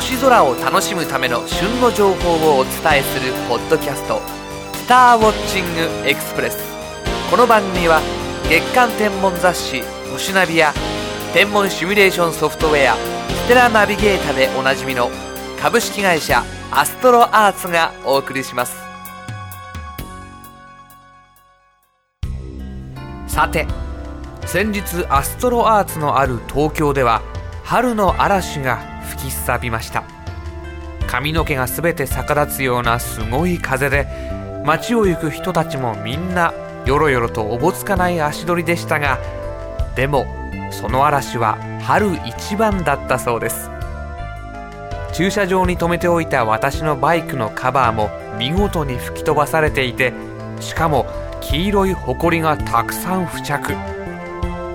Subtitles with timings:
[0.00, 4.18] 星空を楽しむための旬の情報をお伝えするポッドキャスト
[4.72, 6.56] 「スターウォッチングエクスプレス」
[7.30, 8.00] この番組は
[8.48, 10.72] 月間天文雑誌「星ナビ」や
[11.34, 12.94] 天文シミュレーションソフトウェア
[13.44, 15.10] 「ステラナビゲータ」でおなじみの
[15.60, 18.78] 株式会社アストロアーツがお送りします。
[23.26, 23.66] さて
[24.46, 27.20] 先日アストロアーツのある東京では
[27.64, 30.04] 春の嵐が吹きすさびました。
[31.06, 34.06] 髪の毛が全て逆立つようなすごい風で
[34.64, 36.54] 街を行く人たちもみんな
[36.86, 39.18] よろよろとおぼつかない足取りでしたが
[39.96, 40.26] でも
[40.70, 43.70] その嵐は春一番だったそうです。
[45.12, 50.12] 駐車場に止めておいた私のバイクのカバーも見事に吹き飛ばされていて
[50.60, 51.06] しかも
[51.40, 53.74] 黄色いホコリがたくさん付着。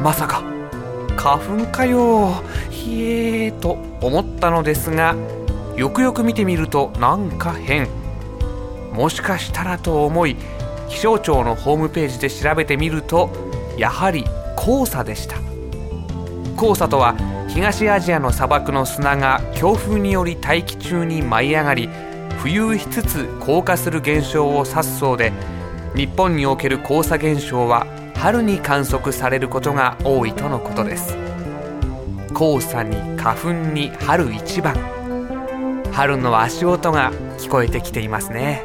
[0.00, 0.42] まさか
[1.20, 2.42] 花粉かよ。
[2.70, 5.14] ひえーと思ったのですが
[5.76, 7.88] よくよく見てみるとなんか変。
[8.94, 10.34] もしかしたらと思い
[10.88, 13.28] 気象庁のホームページで調べてみると
[13.76, 14.24] やはり
[14.56, 15.36] 黄砂でした。
[16.58, 17.14] 黄砂とは
[17.48, 21.90] 東アジアの砂漠の砂が強風により大気中に舞い上がり
[22.42, 25.34] 浮遊しつつ降下する現象を指すそうで
[25.94, 27.86] 日本における黄砂現象は
[28.20, 31.16] 春に観測されることが多いとのことです。
[32.36, 34.76] 黄砂に花粉に春一番。
[35.90, 38.62] 春の足音が聞こえてきていますね。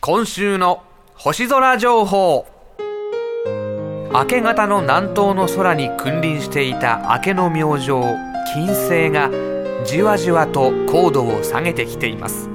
[0.00, 0.82] 今週の
[1.14, 2.46] 星空情報。
[4.14, 7.88] 明け方の南東の空に君臨していた明けの明星
[8.54, 9.30] 金星が
[9.84, 12.48] じわじわと高度を下げてきています。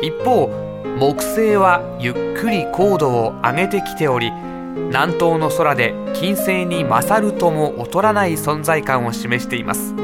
[0.00, 9.94] 一方木星はゆっくり高度を上げてきており南東の空で金星に勝るとも劣らない存在感を示しています。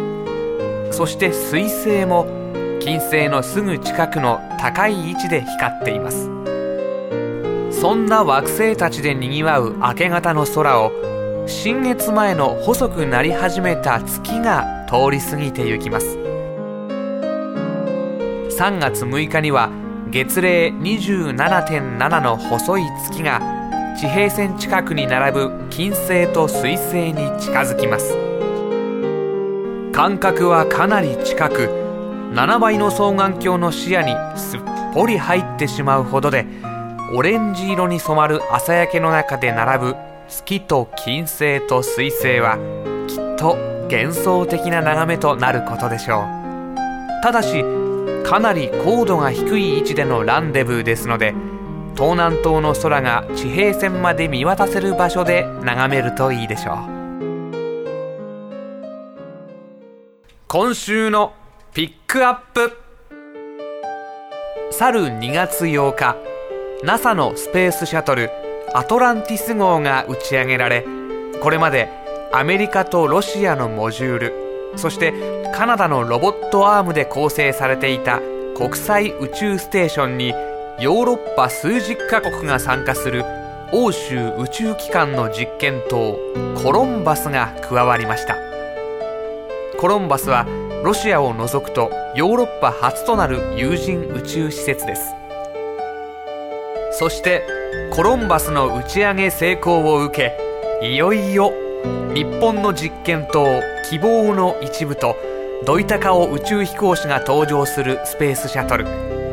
[0.90, 2.26] そして水星も
[2.80, 6.30] 金星のすぐ近くの高い位置で光っています。
[7.70, 10.92] そんな惑星たちでにぎわう明け方の空を
[11.46, 16.18] 新月前の細くなり始めた月が通り過ぎてゆきます。
[18.58, 19.70] 3月6日には
[20.10, 23.40] 月齢27.7の細い月が
[23.98, 28.14] 地平線近くに並ぶ金星と水星に近づきます。
[29.92, 31.70] 間隔はかなり近く
[32.32, 34.60] 7倍の双眼鏡の視野にすっ
[34.94, 36.46] ぽり入ってしまうほどで
[37.14, 39.96] オレンジ色に染まる朝焼けの中で並ぶ
[40.28, 42.58] 月と金星と水星は
[43.08, 43.56] きっと
[43.90, 46.26] 幻想的な眺めとなることでしょう。
[47.22, 47.64] ただし
[48.26, 51.32] かなり高度が低い位置でのランデブーですので
[51.94, 56.76] 東南東の空が地平線まで見渡せる場所で眺めるといいでしょう。
[60.48, 61.34] 今週の
[61.72, 62.76] ピックアップ。
[64.72, 66.16] 去る2月8日
[66.82, 68.30] NASA のスペースシャトル
[68.74, 70.84] アトランティス号が打ち上げられ
[71.40, 71.88] これまで
[72.32, 74.45] アメリカとロシアのモジュール
[74.76, 75.12] そして
[75.54, 78.20] カナダのロボットアームで構成されていた
[78.56, 80.28] 国際宇宙ステーションに
[80.78, 83.24] ヨーロッパ数十カ国が参加する
[83.72, 86.18] 欧州宇宙機関の実験棟
[86.62, 88.36] コロンバスが加わりました。
[89.78, 90.46] コロンバスは
[90.84, 95.14] ロシアを除くとヨーロッパ初となる有人宇宙施設です。
[96.92, 97.42] そして
[97.94, 100.16] コロンバスの打ち上げ成功を受
[100.80, 101.52] けいよいよ
[102.14, 103.60] 日本の実験棟
[103.90, 105.16] 希望の一部と
[105.64, 108.86] ドイタカオ宇宙飛行士が登場するスペースシャトル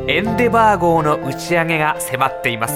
[0.07, 2.73] エンデバー号の打ち上げが迫っています。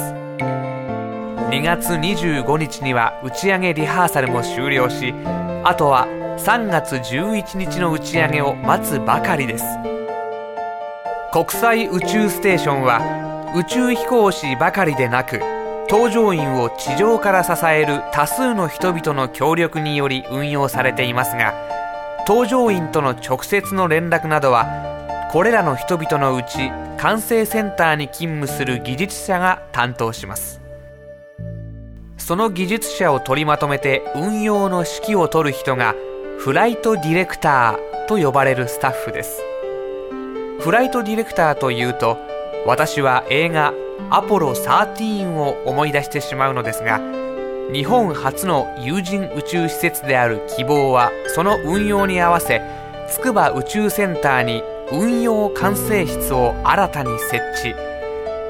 [1.50, 5.14] 2月25日には打ち上げリハーサルも終了し
[5.64, 6.06] あとは
[6.40, 9.66] 3月11日の打ち上げを待つばかりです。
[11.32, 13.02] 国際宇宙ステーションは
[13.56, 15.40] 宇宙飛行士ばかりでなく
[15.90, 21.54] 搭乗員を地上から支える多数の人々の協力により運用されていますが
[22.28, 30.62] 搭乗員との直接の連絡などはこれらの人々のうち管制センターに勤務する技術者が担当します。
[32.18, 35.95] その技術者を取りまとめて運用の指揮を執る人が
[36.39, 39.42] フライトディレクターと呼ばれるスタッフです。
[40.60, 42.18] フライトディレクターというと
[42.66, 43.74] 私は映画
[44.10, 47.00] 「アポロ13」を思い出してしまうのですが
[47.72, 52.62] 日本初の有人宇宙施設である希望はその運用に合わせ
[53.10, 57.36] 筑波宇宙センターに運用管制室を新たに設
[57.68, 57.98] 置。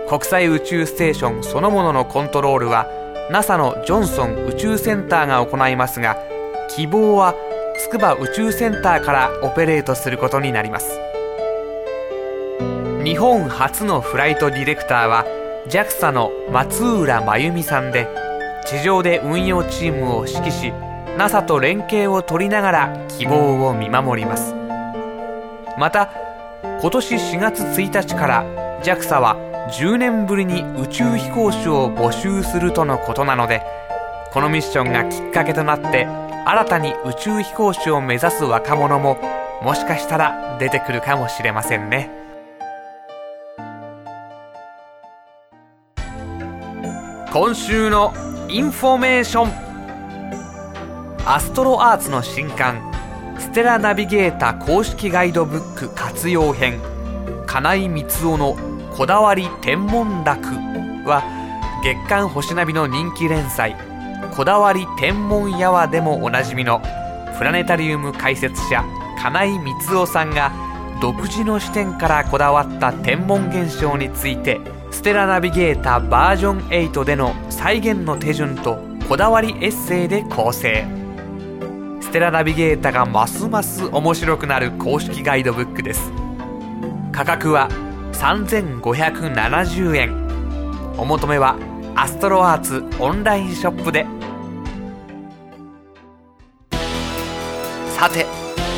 [0.07, 2.87] 国際宇宙ステーションそのもののコントロールは
[3.29, 6.15] NASA のジョンソン宇宙センターが行いますが
[6.69, 7.35] 希望は
[7.77, 11.06] 筑波宇宙センターからオペレートすることになります。
[13.07, 15.23] 日本初のフライトディレクターは
[15.69, 18.05] JAXA の松浦真由美さんで
[18.65, 20.73] 地上で運用チームを指揮し
[21.17, 24.53] NASA と連携を取りながら希望を見守ります。
[25.79, 26.11] また
[26.81, 28.43] 今年4月1日から
[28.83, 29.37] JAXA は
[29.71, 33.61] 10年ぶりに宇宙飛行士を募集するとのことなので
[34.33, 36.07] このミッションがきっかけとなって
[36.45, 39.17] 新たに宇宙飛行士を目指す若者も
[39.63, 42.26] もしかしたら出てくるかもしれませんね。
[47.39, 48.15] 今週の
[48.49, 49.51] インフォメーション。
[51.23, 52.81] アストロアーツの新刊
[53.37, 56.79] ステラナビゲータ公式ガイドブック活用編
[57.45, 58.57] 金井光雄の
[58.91, 60.47] こだわり天文楽
[61.05, 61.21] は
[61.83, 63.75] 月刊星ナビの人気連載
[64.35, 66.81] こだわり天文やわでもおなじみの
[67.37, 68.83] プラネタリウム解説者
[69.21, 70.51] 金井光雄さんが
[71.03, 74.59] 独自の視点からこだわった天文現象について
[74.91, 80.85] ステラナビゲータバージョン8での再現の手順とこだわりエッセイで構成。
[82.01, 86.11] ステラナビゲータがますます面白くなる公式ガイドブックです。
[87.11, 87.69] 価格は
[88.13, 90.27] 3570円
[90.97, 91.57] お求めは
[91.95, 94.05] アストロアーツオンラインショップで。
[97.97, 98.25] さて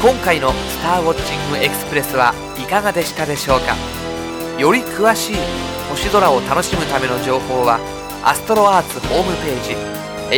[0.02, 3.76] 今回の「スターウォッチングエクスプレス」はいかがでしたでしょうか？
[4.58, 5.36] より詳しい
[5.90, 7.80] 星空を楽しむための情報は
[8.24, 9.76] アストロアーツホームページ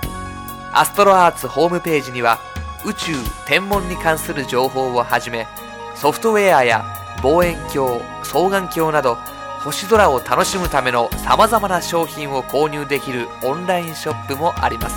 [0.73, 2.39] アストロアーツホームページには
[2.85, 3.13] 宇宙
[3.45, 5.47] 天文に関する情報をはじめ
[5.95, 6.83] ソフトウェアや
[7.21, 9.19] 望遠鏡双眼鏡など
[9.63, 14.95] 星空を楽しむための様々な商品を購入できるオンラインショップもあります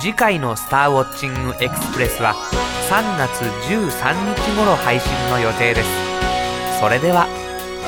[0.00, 2.34] 次回のスターウォッチングエクスプレスは
[2.90, 5.88] 3月13日頃配信の予定です
[6.80, 7.28] それでは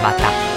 [0.00, 0.54] また。